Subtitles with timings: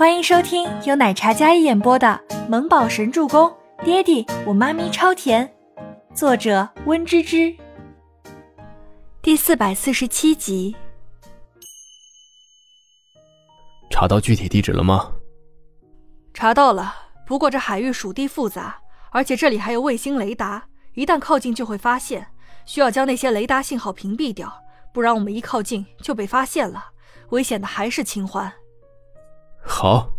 [0.00, 2.18] 欢迎收听由奶茶加一演播的
[2.48, 3.46] 《萌宝神助攻》，
[3.84, 5.54] 爹地我妈咪超甜，
[6.14, 7.54] 作者温芝芝。
[9.20, 10.74] 第四百四十七集。
[13.90, 15.12] 查到具体地址了吗？
[16.32, 16.94] 查到了，
[17.26, 18.80] 不过这海域属地复杂，
[19.10, 22.28] 而且这里还有卫星雷达，一旦靠近就会发现，
[22.64, 24.50] 需要将那些雷达信号屏蔽掉，
[24.94, 26.86] 不然我们一靠近就被发现了，
[27.32, 28.50] 危险的还是清欢。
[29.62, 30.10] 好，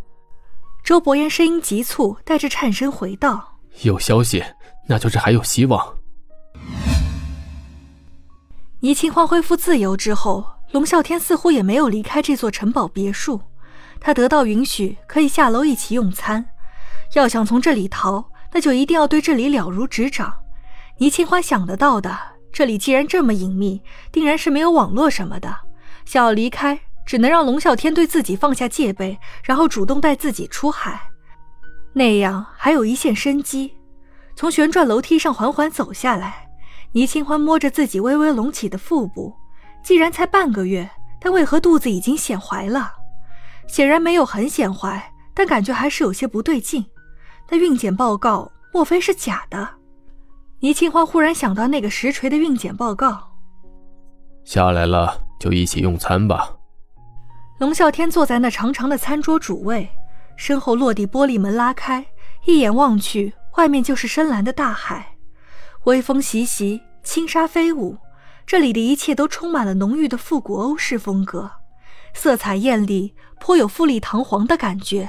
[0.83, 4.43] 周伯言声音急促，带着颤声回道：“有消息，
[4.87, 5.95] 那就是还有希望。”
[8.81, 13.41] 倪清欢恢复自由之后，龙啸天似乎也没有离开这座城堡别墅。
[13.99, 16.43] 他得到允许，可以下楼一起用餐。
[17.13, 20.33] 要想从这里逃，那就一定要对这里了如指掌。
[20.97, 22.17] 倪清欢想得到的，
[22.51, 23.81] 这里既然这么隐秘，
[24.11, 25.55] 定然是没有网络什么的。
[26.05, 26.79] 想要离开。
[27.11, 30.97] 只能让龙啸天对自己放下戒备，然后主动带自己出海，
[31.91, 33.75] 那样还有一线生机。
[34.33, 36.47] 从旋转楼梯上缓缓走下来，
[36.93, 39.35] 倪清欢摸着自己微微隆起的腹部，
[39.83, 42.89] 既然才半个月，但为何肚子已经显怀了？
[43.67, 46.85] 显然没有很显怀，但感觉还是有些不对劲。
[47.49, 49.67] 那孕检报告莫非是假的？
[50.61, 53.33] 倪清欢忽然想到那个实锤的孕检报告。
[54.45, 56.55] 下来了，就一起用餐吧。
[57.61, 59.87] 龙啸天坐在那长长的餐桌主位，
[60.35, 62.03] 身后落地玻璃门拉开，
[62.45, 65.15] 一眼望去，外面就是深蓝的大海，
[65.83, 67.95] 微风习习，轻纱飞舞，
[68.47, 71.51] 这里的一切都充满了浓郁的复古欧式风格，
[72.15, 75.07] 色彩艳丽，颇有富丽堂皇的感觉。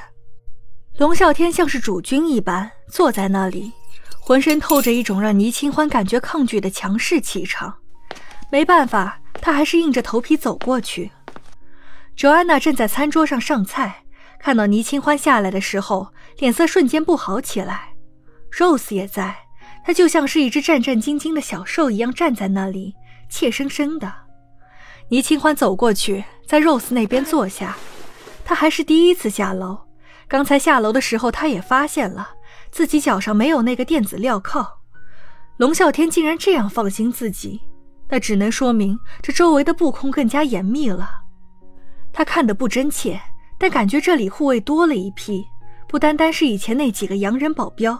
[0.98, 3.72] 龙啸天像是主君一般坐在那里，
[4.20, 7.74] 浑身透着一种让倪清欢感觉抗拒的强势气场，
[8.50, 11.10] 没办法，他还是硬着头皮走过去。
[12.14, 14.04] 卓安娜正在餐桌上上菜，
[14.38, 17.94] 看到倪清欢下来的时候，脸色瞬间不好起来。
[18.52, 19.36] Rose 也在，
[19.84, 22.94] 她就像是一只战战兢兢的小兽一样站在那里，
[23.28, 24.12] 怯生生的。
[25.08, 27.76] 倪清欢走过去，在 Rose 那边坐下。
[28.44, 29.78] 他还是第一次下楼，
[30.28, 32.30] 刚才下楼的时候，他也发现了
[32.70, 34.80] 自己脚上没有那个电子镣铐。
[35.56, 37.60] 龙啸天竟然这样放心自己，
[38.10, 41.21] 那只能说明这周围的布控更加严密了。
[42.12, 43.20] 他看得不真切，
[43.58, 45.44] 但感觉这里护卫多了一批，
[45.88, 47.98] 不单单是以前那几个洋人保镖。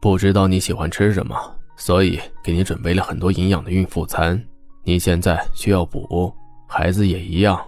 [0.00, 1.36] 不知道你喜欢吃什么，
[1.76, 4.42] 所以给你准备了很多营养的孕妇餐。
[4.84, 6.32] 你现在需要补，
[6.68, 7.58] 孩子也一样。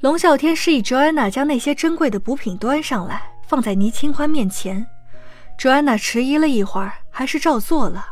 [0.00, 4.84] 龙啸天示意 Joanna 将那些珍贵的补品端上来，放在倪清欢面前。
[5.58, 8.04] Joanna 迟疑了一会儿，还是照做了。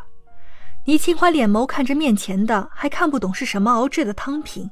[0.87, 4.71] 倪清欢脸眸看着面前的，还看不懂是什么熬制的汤品。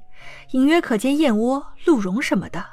[0.52, 2.64] 隐约可见燕窝、鹿茸什么的，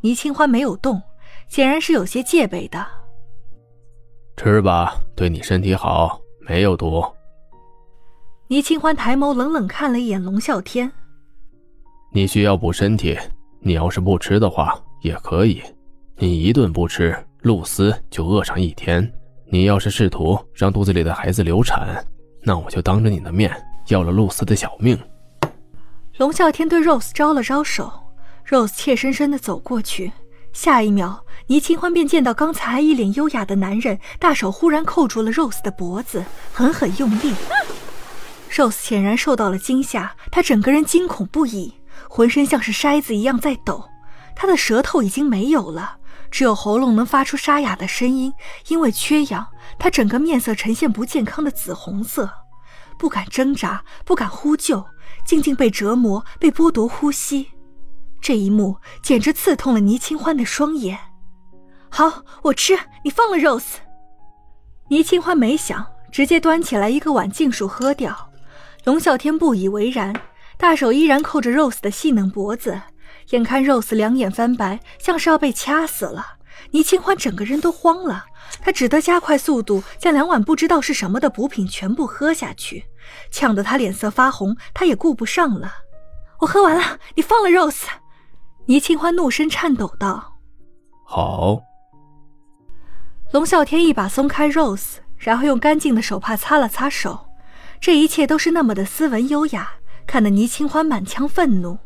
[0.00, 1.00] 倪清欢没有动，
[1.48, 2.84] 显然是有些戒备的。
[4.36, 7.04] 吃吧，对你身体好，没有毒。
[8.48, 10.90] 倪清欢抬眸冷冷看了一眼龙啸天
[12.12, 13.16] ：“你需要补身体，
[13.60, 15.62] 你要是不吃的话也可以。
[16.16, 19.10] 你一顿不吃，露丝就饿上一天。
[19.46, 22.04] 你要是试图让肚子里的孩子流产，
[22.42, 23.50] 那我就当着你的面
[23.88, 24.98] 要了露丝的小命。”
[26.16, 27.92] 龙啸天对 Rose 招了招手
[28.48, 30.12] ，Rose 怯生生地走过去。
[30.52, 37.34] 下一秒，倪清欢便见到刚才一脸优雅的男人，大手忽然扣住了 Rose 的脖子，狠狠用力。
[38.52, 41.74] Rose 显然受到了惊吓，她整个人惊恐不已，
[42.08, 43.88] 浑身像是筛子一样在抖。
[44.36, 45.96] 她的舌头已经没有了，
[46.30, 48.32] 只有喉咙能发出沙哑的声音。
[48.68, 49.48] 因为缺氧，
[49.80, 52.30] 她整个面色呈现不健康的紫红色，
[52.96, 54.86] 不敢挣扎，不敢呼救。
[55.24, 57.48] 静静被折磨，被剥夺呼吸，
[58.20, 60.98] 这一幕简直刺痛了倪清欢的双眼。
[61.88, 63.76] 好，我吃，你放了 Rose。
[64.88, 68.30] 倪清欢没想，直接端起来一个碗，尽数喝掉。
[68.84, 70.14] 龙啸天不以为然，
[70.58, 72.80] 大手依然扣着 Rose 的细嫩脖子，
[73.30, 76.26] 眼看 Rose 两眼翻白，像是要被掐死了。
[76.70, 78.24] 倪清欢整个人都慌了，
[78.60, 82.84] 他只得加快速度，将两碗不知道是什么的补品全部喝下去。
[83.30, 85.72] 呛得他脸色发红，他也顾不上了。
[86.40, 87.86] 我喝完了，你放了 Rose。
[88.66, 90.38] 倪清欢怒声颤抖道
[91.04, 91.60] ：“好。”
[93.32, 97.26] 龙啸天一把松开 Rose，然后用干净的手帕擦了擦手。
[97.80, 99.72] 这一切都是那么的斯文优雅，
[100.06, 101.78] 看得倪清欢满腔愤怒。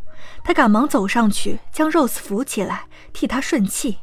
[0.45, 3.99] 他赶忙走上去，将 Rose 扶起来，替他顺气。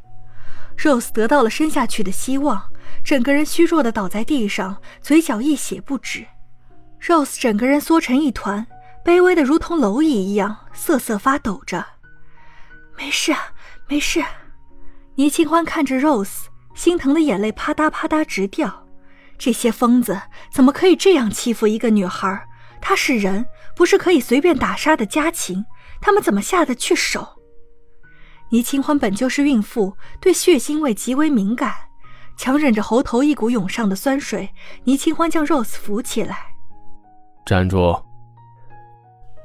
[0.78, 2.72] Rose 得到了生下去的希望，
[3.04, 6.26] 整个人虚弱的倒在地上，嘴角溢血不止。
[7.02, 8.66] Rose 整个人缩成一团，
[9.04, 11.86] 卑微的如同蝼蚁一样瑟瑟发抖着。
[12.98, 13.36] 没事，
[13.88, 14.24] 没事。
[15.16, 16.46] 倪清欢看着 Rose，
[16.76, 18.86] 心疼的眼泪啪嗒啪嗒直掉。
[19.38, 22.48] 这些疯子怎么可以这样欺负一个女孩？
[22.82, 23.46] 她是人，
[23.76, 25.66] 不是可以随便打杀的家禽。
[26.02, 27.35] 他们怎么下得去手？
[28.50, 31.74] 倪清欢本就是孕妇，对血腥味极为敏感，
[32.38, 34.50] 强忍着喉头一股涌上的酸水，
[34.84, 36.54] 倪清欢将 Rose 扶起来，
[37.46, 37.96] 站住。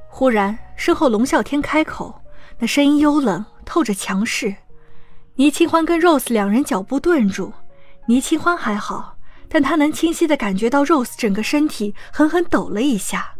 [0.08, 2.22] 忽然，身后龙啸天开口，
[2.58, 4.54] 那声音幽冷，透着强势。
[5.36, 7.52] 倪清欢跟 Rose 两人脚步顿住，
[8.06, 9.16] 倪清欢还好。
[9.52, 13.34] 但他能清晰的感觉到 Rose 整个身体狠狠抖了一下，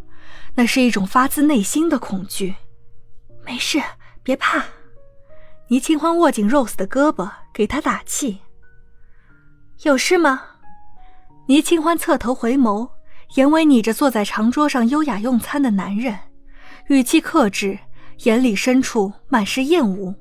[0.56, 2.56] 那是一种发自内心的恐惧。
[3.44, 3.80] 没事，
[4.24, 4.64] 别怕。
[5.70, 8.40] 倪清欢握紧 Rose 的胳膊，给他打气。
[9.84, 10.43] 有事吗？
[11.46, 12.90] 倪清欢侧头回眸，
[13.37, 16.19] 眼尾睨着坐在长桌上优雅用餐的男人，
[16.88, 17.78] 语气克制，
[18.25, 20.12] 眼里深处满是厌恶。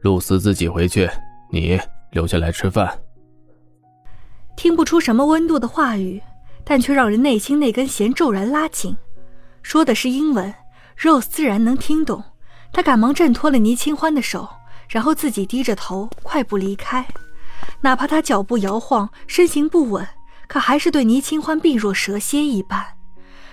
[0.00, 1.08] 露丝自己回去，
[1.52, 3.00] 你留下来吃饭。
[4.56, 6.20] 听不出什么温度的话语，
[6.64, 8.96] 但却让人内心那根弦骤然拉紧。
[9.62, 10.52] 说的是英文
[10.98, 12.24] ，Rose 自然能听懂。
[12.72, 14.48] 他赶忙挣脱了倪清欢的手，
[14.90, 17.06] 然后自己低着头快步离开。
[17.80, 20.06] 哪怕他脚步摇晃，身形不稳，
[20.48, 22.84] 可还是对倪清欢避若蛇蝎一般。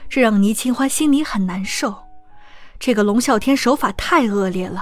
[0.09, 1.95] 这让倪清欢心里很难受。
[2.79, 4.81] 这个龙啸天手法太恶劣了，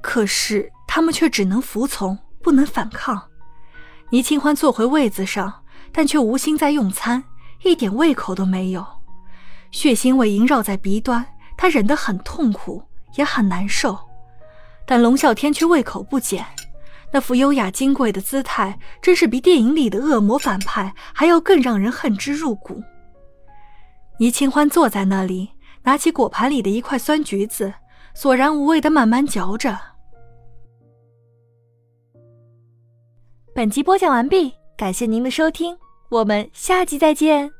[0.00, 3.22] 可是他们却只能服从，不能反抗。
[4.10, 5.62] 倪清欢坐回位子上，
[5.92, 7.22] 但却无心在用餐，
[7.62, 8.84] 一点胃口都没有。
[9.70, 11.24] 血腥味萦绕在鼻端，
[11.56, 12.82] 他忍得很痛苦，
[13.16, 13.98] 也很难受。
[14.90, 16.42] 但龙啸天却胃口不减，
[17.12, 22.82] 那副优雅金贵的姿态，真是比电影里的恶魔反派还要更让人恨之入骨。
[24.18, 25.50] 倪清欢坐在那里，
[25.82, 27.74] 拿起果盘里的一块酸橘子，
[28.14, 29.78] 索然无味的慢慢嚼着。
[33.54, 35.76] 本集播讲完毕，感谢您的收听，
[36.08, 37.57] 我们下集再见。